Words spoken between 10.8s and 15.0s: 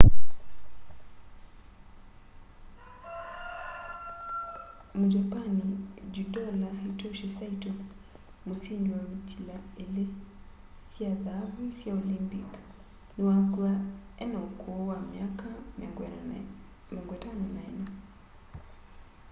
sya thaavu sya olimpic niwakw'a ena ukuu wa